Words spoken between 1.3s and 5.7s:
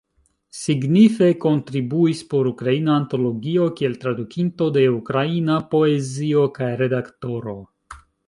kontribuis por Ukraina Antologio kiel tradukinto de ukraina